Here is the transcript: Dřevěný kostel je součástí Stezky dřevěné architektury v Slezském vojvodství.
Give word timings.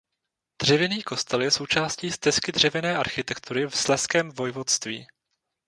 Dřevěný 0.61 1.03
kostel 1.03 1.41
je 1.41 1.51
součástí 1.51 2.11
Stezky 2.11 2.51
dřevěné 2.51 2.97
architektury 2.97 3.65
v 3.65 3.75
Slezském 3.77 4.29
vojvodství. 4.31 5.07